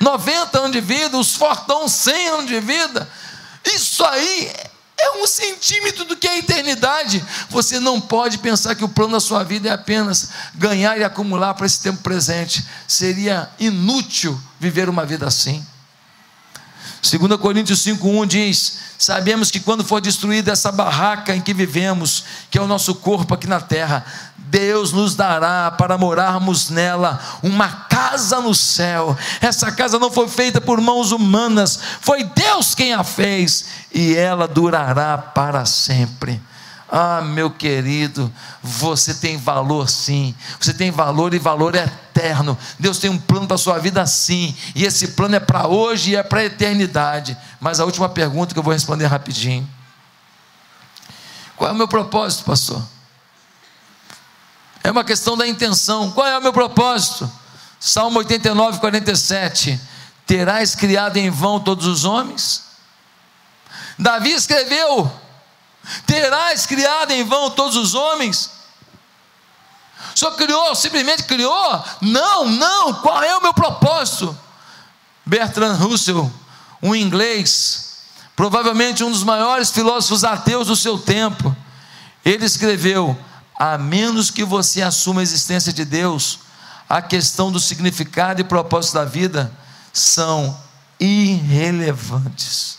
[0.00, 3.08] 90 anos de vida, os fortão 100 anos de vida.
[3.64, 4.52] Isso aí
[5.02, 7.24] é um centímetro do que é a eternidade.
[7.50, 11.54] Você não pode pensar que o plano da sua vida é apenas ganhar e acumular
[11.54, 12.64] para esse tempo presente.
[12.86, 15.64] Seria inútil viver uma vida assim.
[17.02, 22.56] 2 Coríntios 5,1 diz: Sabemos que quando for destruída essa barraca em que vivemos, que
[22.56, 24.06] é o nosso corpo aqui na terra,
[24.52, 29.16] Deus nos dará para morarmos nela uma casa no céu.
[29.40, 34.46] Essa casa não foi feita por mãos humanas, foi Deus quem a fez, e ela
[34.46, 36.38] durará para sempre.
[36.86, 38.30] Ah, meu querido,
[38.62, 42.58] você tem valor sim, você tem valor e valor eterno.
[42.78, 46.10] Deus tem um plano para a sua vida sim, e esse plano é para hoje
[46.10, 47.34] e é para a eternidade.
[47.58, 49.66] Mas a última pergunta que eu vou responder rapidinho:
[51.56, 52.91] qual é o meu propósito, pastor?
[54.82, 56.10] É uma questão da intenção.
[56.12, 57.30] Qual é o meu propósito?
[57.78, 59.80] Salmo 89, 47.
[60.26, 62.64] Terás criado em vão todos os homens?
[63.98, 65.10] Davi escreveu:
[66.06, 68.50] Terás criado em vão todos os homens?
[70.14, 71.84] Senhor criou, simplesmente criou?
[72.00, 72.94] Não, não.
[72.94, 74.36] Qual é o meu propósito?
[75.24, 76.30] Bertrand Russell,
[76.82, 77.98] um inglês,
[78.34, 81.54] provavelmente um dos maiores filósofos ateus do seu tempo,
[82.24, 83.16] ele escreveu:
[83.62, 86.40] a menos que você assuma a existência de Deus,
[86.88, 89.56] a questão do significado e propósito da vida
[89.92, 90.60] são
[90.98, 92.78] irrelevantes.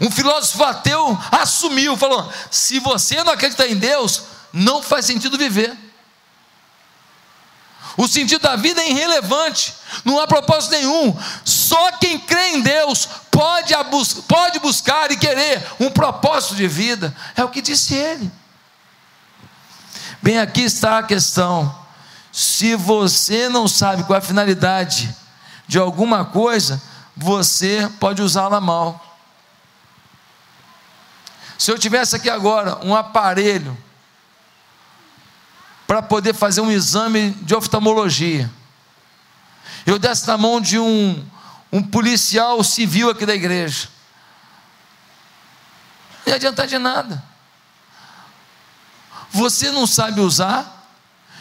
[0.00, 5.78] Um filósofo ateu assumiu, falou: se você não acredita em Deus, não faz sentido viver.
[7.96, 11.16] O sentido da vida é irrelevante, não há propósito nenhum.
[11.44, 13.74] Só quem crê em Deus pode,
[14.26, 17.14] pode buscar e querer um propósito de vida.
[17.36, 18.39] É o que disse ele.
[20.22, 21.74] Bem, aqui está a questão.
[22.30, 25.14] Se você não sabe qual é a finalidade
[25.66, 26.80] de alguma coisa,
[27.16, 29.18] você pode usá-la mal.
[31.58, 33.76] Se eu tivesse aqui agora um aparelho
[35.86, 38.50] para poder fazer um exame de oftalmologia,
[39.86, 41.26] eu desse na mão de um,
[41.72, 43.88] um policial civil aqui da igreja,
[46.26, 47.29] não ia adiantar de nada
[49.30, 50.80] você não sabe usar,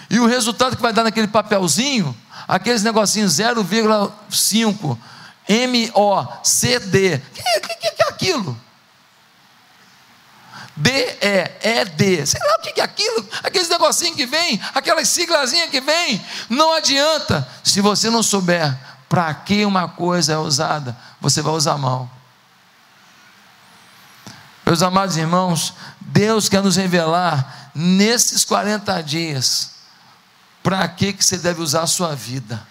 [0.10, 2.16] e o resultado que vai dar naquele papelzinho,
[2.48, 4.98] aqueles negocinhos 0,5
[5.50, 8.60] MOCD, o que, que, que é aquilo?
[10.76, 16.24] D-E-E-D, sei lá o que é aquilo, aqueles negocinhos que vem, aquelas siglazinhas que vem,
[16.50, 18.78] não adianta, se você não souber
[19.10, 22.10] para que uma coisa é usada, você vai usar mal.
[24.66, 29.72] Meus amados irmãos, Deus quer nos revelar nesses 40 dias,
[30.62, 32.68] para que, que você deve usar a sua vida?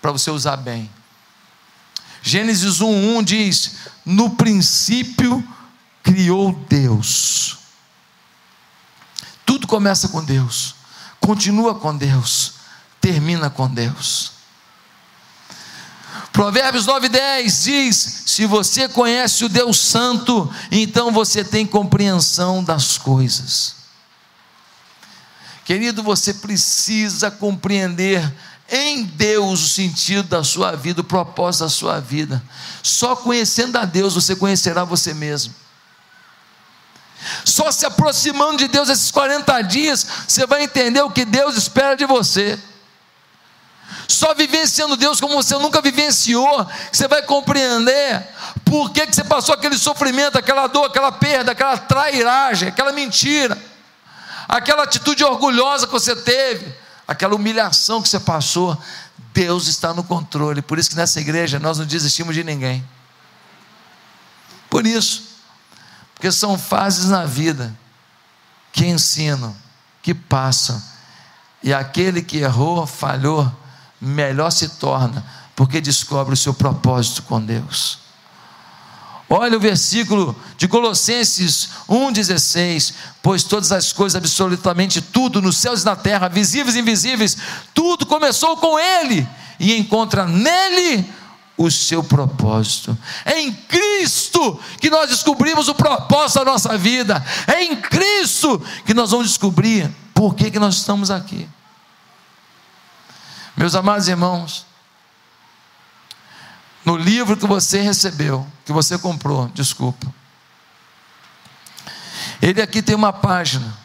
[0.00, 0.88] Para você usar bem.
[2.22, 3.72] Gênesis 1:1 diz:
[4.06, 5.46] No princípio
[6.04, 7.58] criou Deus.
[9.44, 10.76] Tudo começa com Deus,
[11.18, 12.54] continua com Deus,
[13.00, 14.32] termina com Deus.
[16.32, 17.96] Provérbios 9:10 diz:
[18.26, 23.77] Se você conhece o Deus Santo, então você tem compreensão das coisas.
[25.68, 28.26] Querido, você precisa compreender
[28.70, 32.42] em Deus o sentido da sua vida, o propósito da sua vida.
[32.82, 35.54] Só conhecendo a Deus você conhecerá você mesmo.
[37.44, 41.94] Só se aproximando de Deus esses 40 dias, você vai entender o que Deus espera
[41.94, 42.58] de você.
[44.08, 48.26] Só vivenciando Deus como você nunca vivenciou, você vai compreender
[48.64, 53.68] por que, que você passou aquele sofrimento, aquela dor, aquela perda, aquela trairagem, aquela mentira
[54.48, 56.74] aquela atitude orgulhosa que você teve,
[57.06, 58.76] aquela humilhação que você passou,
[59.34, 60.62] Deus está no controle.
[60.62, 62.86] Por isso que nessa igreja nós não desistimos de ninguém.
[64.70, 65.24] Por isso,
[66.14, 67.76] porque são fases na vida
[68.72, 69.54] que ensinam,
[70.02, 70.82] que passam,
[71.62, 73.50] e aquele que errou, falhou,
[74.00, 75.24] melhor se torna,
[75.56, 78.07] porque descobre o seu propósito com Deus.
[79.30, 85.84] Olha o versículo de Colossenses 1,16: Pois todas as coisas, absolutamente tudo, nos céus e
[85.84, 87.36] na terra, visíveis e invisíveis,
[87.74, 89.28] tudo começou com Ele
[89.60, 91.04] e encontra nele
[91.58, 92.96] o seu propósito.
[93.24, 97.22] É em Cristo que nós descobrimos o propósito da nossa vida.
[97.46, 101.46] É em Cristo que nós vamos descobrir por que, que nós estamos aqui.
[103.56, 104.67] Meus amados irmãos,
[106.88, 110.06] no livro que você recebeu, que você comprou, desculpa.
[112.40, 113.76] Ele aqui tem uma página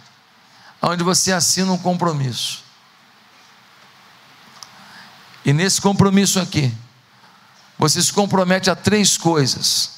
[0.81, 2.63] onde você assina um compromisso.
[5.43, 6.73] E nesse compromisso aqui,
[7.77, 9.95] você se compromete a três coisas.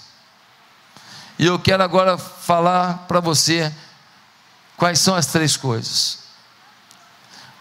[1.38, 3.72] E eu quero agora falar para você
[4.78, 6.24] quais são as três coisas.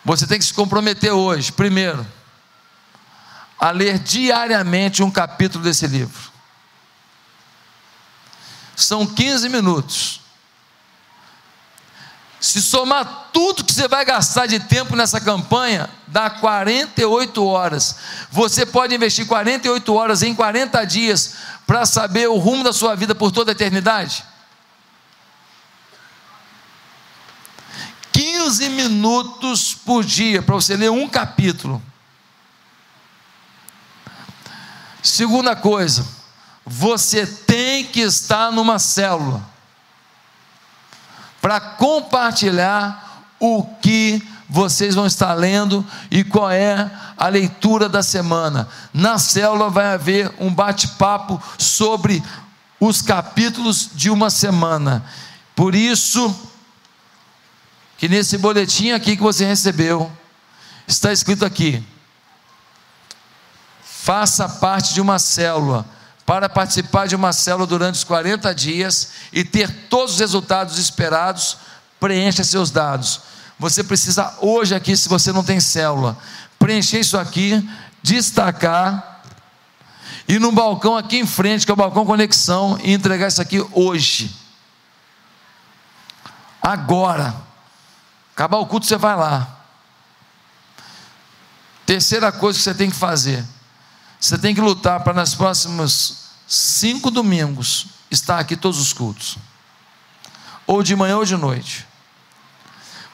[0.06, 2.06] Você tem que se comprometer hoje, primeiro,
[3.58, 6.32] a ler diariamente um capítulo desse livro.
[8.76, 10.20] São 15 minutos.
[12.40, 17.96] Se somar tudo que você vai gastar de tempo nessa campanha, dá 48 horas.
[18.30, 21.36] Você pode investir 48 horas em 40 dias
[21.66, 24.24] para saber o rumo da sua vida por toda a eternidade?
[28.12, 31.82] 15 minutos por dia para você ler um capítulo.
[35.04, 36.02] Segunda coisa,
[36.64, 39.44] você tem que estar numa célula
[41.42, 48.66] para compartilhar o que vocês vão estar lendo e qual é a leitura da semana.
[48.94, 52.22] Na célula vai haver um bate-papo sobre
[52.80, 55.04] os capítulos de uma semana.
[55.54, 56.34] Por isso
[57.98, 60.10] que nesse boletim aqui que você recebeu
[60.88, 61.84] está escrito aqui:
[64.04, 65.86] faça parte de uma célula.
[66.26, 71.56] Para participar de uma célula durante os 40 dias e ter todos os resultados esperados,
[71.98, 73.22] preencha seus dados.
[73.58, 76.18] Você precisa hoje aqui, se você não tem célula,
[76.58, 77.66] preencher isso aqui,
[78.02, 79.22] destacar
[80.28, 83.66] e no balcão aqui em frente, que é o balcão conexão, e entregar isso aqui
[83.72, 84.34] hoje.
[86.60, 87.34] Agora.
[88.34, 89.60] Acabar o culto, você vai lá.
[91.86, 93.44] Terceira coisa que você tem que fazer
[94.24, 99.36] você tem que lutar para nas próximos cinco domingos estar aqui todos os cultos,
[100.66, 101.86] ou de manhã ou de noite.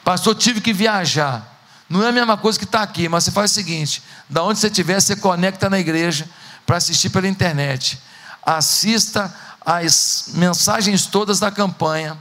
[0.04, 1.64] Pastor, tive que viajar.
[1.88, 4.60] Não é a mesma coisa que estar aqui, mas você faz o seguinte: da onde
[4.60, 6.30] você estiver, você conecta na igreja
[6.64, 8.00] para assistir pela internet.
[8.40, 9.34] Assista
[9.66, 12.16] as mensagens todas da campanha,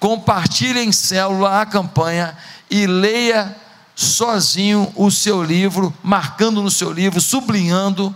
[0.00, 2.36] compartilhe em célula a campanha
[2.68, 3.56] e leia
[3.96, 8.14] sozinho o seu livro, marcando no seu livro, sublinhando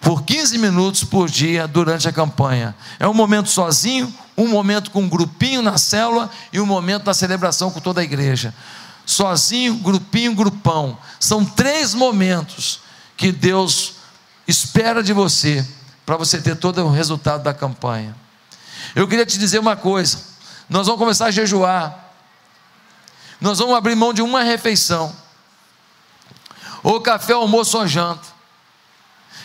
[0.00, 2.74] por 15 minutos por dia durante a campanha.
[2.98, 7.12] É um momento sozinho, um momento com um grupinho na célula e um momento da
[7.12, 8.54] celebração com toda a igreja.
[9.04, 10.96] Sozinho, grupinho, grupão.
[11.20, 12.80] São três momentos
[13.14, 13.94] que Deus
[14.46, 15.66] espera de você
[16.06, 18.16] para você ter todo o resultado da campanha.
[18.94, 20.18] Eu queria te dizer uma coisa:
[20.70, 22.07] nós vamos começar a jejuar
[23.40, 25.14] nós vamos abrir mão de uma refeição,
[26.82, 28.26] ou café, almoço ou janta.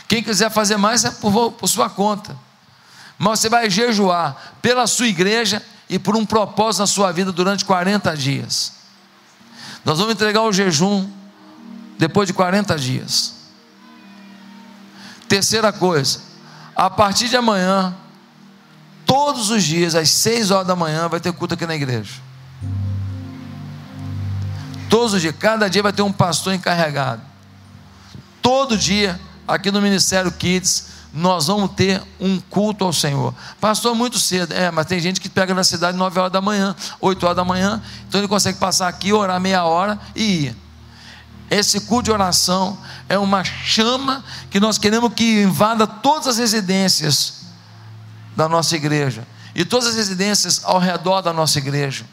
[0.08, 2.38] Quem quiser fazer mais é por, por sua conta,
[3.18, 7.66] mas você vai jejuar pela sua igreja e por um propósito na sua vida durante
[7.66, 8.74] 40 dias.
[9.86, 11.10] Nós vamos entregar o jejum
[11.98, 13.34] depois de 40 dias.
[15.28, 16.22] Terceira coisa,
[16.76, 17.96] a partir de amanhã,
[19.06, 22.14] todos os dias, às 6 horas da manhã, vai ter culto aqui na igreja.
[24.94, 27.20] Todos os dias, cada dia vai ter um pastor encarregado.
[28.44, 33.34] Todo dia, aqui no Ministério Kids, nós vamos ter um culto ao Senhor.
[33.60, 34.54] Pastor, muito cedo.
[34.54, 37.44] É, mas tem gente que pega na cidade 9 horas da manhã, 8 horas da
[37.44, 40.56] manhã, então ele consegue passar aqui, orar meia hora e ir.
[41.50, 42.78] Esse culto de oração
[43.10, 47.46] é uma chama que nós queremos que invada todas as residências
[48.36, 49.26] da nossa igreja
[49.56, 52.06] e todas as residências ao redor da nossa igreja.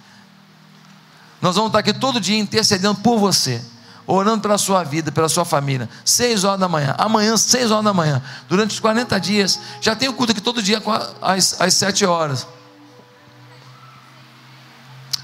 [1.41, 3.63] Nós vamos estar aqui todo dia intercedendo por você,
[4.07, 5.89] orando pela sua vida, pela sua família.
[6.05, 9.59] Seis horas da manhã, amanhã, seis horas da manhã, durante os 40 dias.
[9.81, 10.83] Já tem o culto aqui todo dia
[11.23, 12.47] às, às sete horas.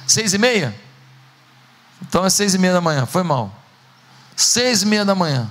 [0.06, 0.74] Seis e meia?
[2.00, 3.52] Então é seis e meia da manhã, foi mal.
[4.34, 5.48] Seis e meia da manhã.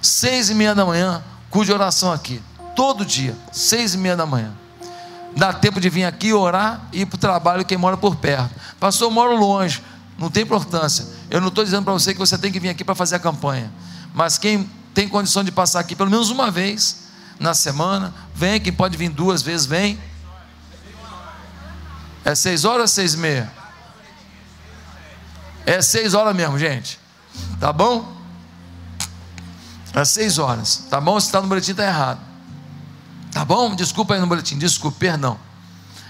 [0.00, 2.42] Seis e meia da manhã, culto de oração aqui.
[2.74, 4.61] Todo dia, seis e meia da manhã.
[5.36, 8.54] Dá tempo de vir aqui orar e ir para o trabalho quem mora por perto.
[8.78, 9.82] Pastor, eu moro longe.
[10.18, 11.06] Não tem importância.
[11.30, 13.18] Eu não estou dizendo para você que você tem que vir aqui para fazer a
[13.18, 13.72] campanha.
[14.14, 17.02] Mas quem tem condição de passar aqui pelo menos uma vez,
[17.42, 18.14] na semana.
[18.34, 19.98] Vem, quem pode vir duas vezes, vem.
[22.24, 23.52] É seis horas ou seis e meia?
[25.66, 27.00] É seis horas mesmo, gente.
[27.58, 28.16] Tá bom?
[29.92, 30.86] É seis horas.
[30.88, 31.18] Tá bom?
[31.18, 32.20] Se está no boletim, está errado.
[33.42, 33.74] Tá bom?
[33.74, 34.56] Desculpa aí no boletim.
[34.56, 35.36] Desculpa, perdão.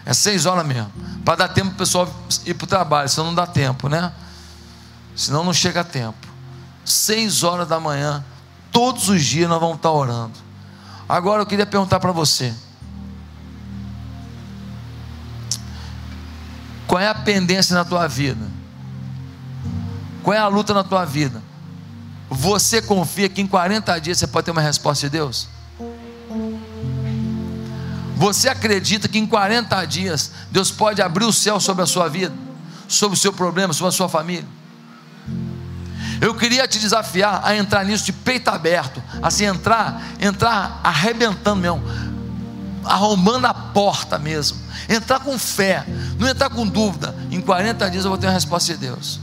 [0.04, 0.92] É seis horas mesmo.
[1.24, 2.06] Para dar tempo para o pessoal
[2.44, 3.08] ir para o trabalho.
[3.08, 4.12] Senão não dá tempo, né?
[5.16, 6.28] Senão não chega a tempo.
[6.84, 8.22] Seis horas da manhã.
[8.70, 10.38] Todos os dias nós vamos estar orando.
[11.08, 12.54] Agora eu queria perguntar para você.
[16.86, 18.46] Qual é a pendência na tua vida?
[20.22, 21.42] Qual é a luta na tua vida?
[22.28, 25.48] Você confia que em 40 dias você pode ter uma resposta de Deus?
[28.22, 32.32] Você acredita que em 40 dias Deus pode abrir o céu sobre a sua vida,
[32.86, 34.46] sobre o seu problema, sobre a sua família?
[36.20, 41.82] Eu queria te desafiar a entrar nisso de peito aberto, assim entrar, entrar arrebentando mesmo,
[42.84, 44.56] arrombando a porta mesmo,
[44.88, 45.84] entrar com fé,
[46.16, 47.12] não entrar com dúvida.
[47.28, 49.18] Em 40 dias eu vou ter uma resposta de Deus.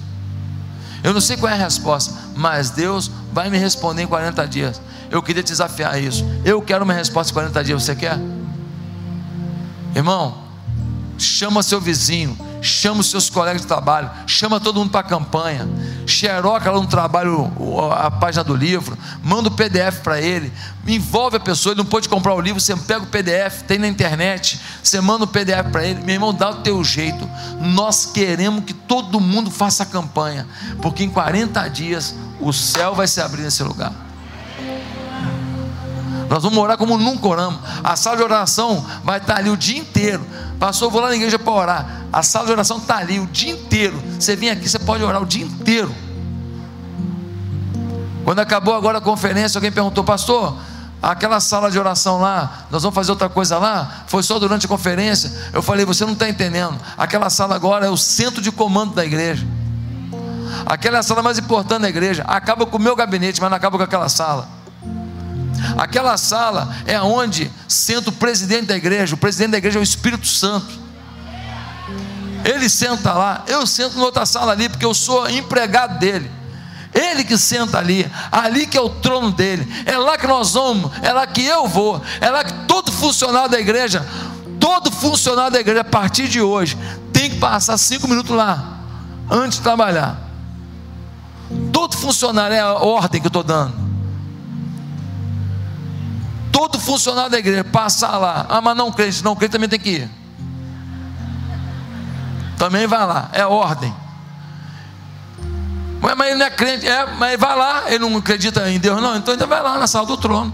[1.02, 4.82] Eu não sei qual é a resposta, mas Deus vai me responder em 40 dias.
[5.10, 6.26] Eu queria te desafiar a isso.
[6.44, 7.82] Eu quero uma resposta em 40 dias.
[7.82, 8.20] Você quer?
[9.96, 10.50] Irmão,
[11.18, 15.68] chama seu vizinho, chama os seus colegas de trabalho, chama todo mundo para a campanha,
[16.06, 17.52] xeroca lá no trabalho
[17.92, 20.52] a página do livro, manda o PDF para ele,
[20.88, 23.88] envolve a pessoa, ele não pode comprar o livro, você pega o PDF, tem na
[23.88, 27.30] internet, você manda o PDF para ele, meu irmão, dá o teu jeito,
[27.60, 30.48] nós queremos que todo mundo faça a campanha,
[30.82, 34.09] porque em 40 dias o céu vai se abrir nesse lugar.
[36.30, 37.60] Nós vamos orar como nunca oramos.
[37.84, 40.24] A sala de oração vai estar ali o dia inteiro.
[40.60, 42.04] Pastor, vou lá na igreja para orar.
[42.14, 44.00] A sala de oração está ali o dia inteiro.
[44.20, 45.94] Você vem aqui, você pode orar o dia inteiro.
[48.24, 50.56] Quando acabou agora a conferência, alguém perguntou, pastor,
[51.02, 54.04] aquela sala de oração lá, nós vamos fazer outra coisa lá?
[54.06, 55.34] Foi só durante a conferência?
[55.52, 56.78] Eu falei, você não está entendendo.
[56.96, 59.48] Aquela sala agora é o centro de comando da igreja.
[60.64, 62.24] Aquela é a sala mais importante da igreja.
[62.28, 64.59] Acaba com o meu gabinete, mas não acaba com aquela sala.
[65.78, 69.16] Aquela sala é onde senta o presidente da igreja.
[69.16, 70.80] O presidente da igreja é o Espírito Santo.
[72.44, 76.30] Ele senta lá, eu sento em outra sala ali, porque eu sou empregado dele.
[76.94, 80.92] Ele que senta ali, ali que é o trono dele, é lá que nós vamos,
[81.04, 84.06] é lá que eu vou, é lá que todo funcionário da igreja,
[84.60, 86.76] todo funcionário da igreja, a partir de hoje,
[87.14, 88.80] tem que passar cinco minutos lá,
[89.30, 90.18] antes de trabalhar.
[91.72, 93.89] Todo funcionário é a ordem que eu estou dando
[96.60, 99.90] todo funcionário da igreja passar lá, ah, mas não crente, não crente também tem que
[99.92, 100.10] ir.
[102.58, 103.96] Também vai lá, é ordem.
[106.02, 109.02] Mas, mas ele não é crente, é, mas vai lá, ele não acredita em Deus,
[109.02, 110.54] não, então ainda vai lá na sala do trono.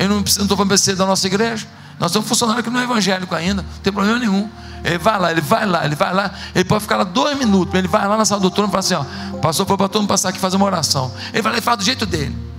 [0.00, 1.64] Ele não precisa, não estou falando ser da nossa igreja.
[2.00, 4.48] Nós temos um funcionário que não é evangélico ainda, não tem problema nenhum.
[4.82, 7.72] Ele vai lá, ele vai lá, ele vai lá, ele pode ficar lá dois minutos,
[7.74, 10.08] ele vai lá na sala do trono e fala assim: ó, passou para todo mundo
[10.08, 11.12] passar aqui fazer uma oração.
[11.32, 12.49] Ele vai lá e fala do jeito dele.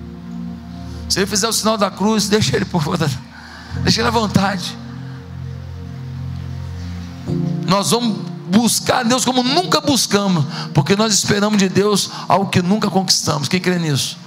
[1.12, 3.12] Se ele fizer o sinal da cruz, deixa ele por fora,
[3.84, 4.78] deixa ele à vontade.
[7.68, 12.90] Nós vamos buscar Deus como nunca buscamos, porque nós esperamos de Deus algo que nunca
[12.90, 13.50] conquistamos.
[13.50, 14.18] Quem crê nisso?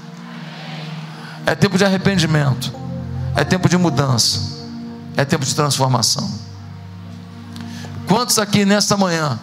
[1.47, 2.70] É tempo de arrependimento,
[3.35, 4.68] é tempo de mudança,
[5.16, 6.30] é tempo de transformação.
[8.07, 9.41] Quantos aqui nesta manhã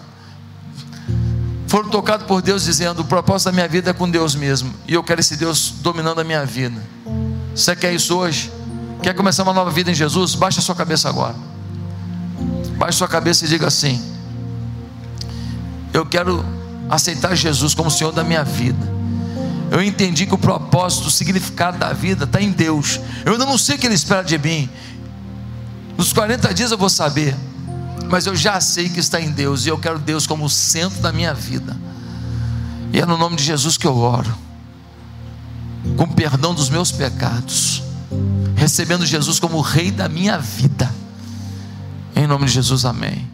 [1.65, 4.93] foram tocados por Deus dizendo: o propósito da minha vida é com Deus mesmo, e
[4.93, 6.79] eu quero esse Deus dominando a minha vida?
[7.55, 8.51] Você quer isso hoje?
[9.03, 10.35] Quer começar uma nova vida em Jesus?
[10.35, 11.35] Baixa sua cabeça agora.
[12.77, 14.01] Baixe sua cabeça e diga assim:
[15.93, 16.45] Eu quero
[16.89, 18.91] aceitar Jesus como Senhor da minha vida.
[19.69, 22.99] Eu entendi que o propósito, o significado da vida está em Deus.
[23.25, 24.69] Eu ainda não sei o que Ele espera de mim.
[25.97, 27.35] Nos 40 dias eu vou saber.
[28.09, 29.65] Mas eu já sei que está em Deus.
[29.65, 31.77] E eu quero Deus como o centro da minha vida.
[32.91, 34.50] E é no nome de Jesus que eu oro
[35.97, 37.81] com perdão dos meus pecados,
[38.55, 40.93] recebendo Jesus como Rei da minha vida.
[42.15, 43.30] Em nome de Jesus, amém.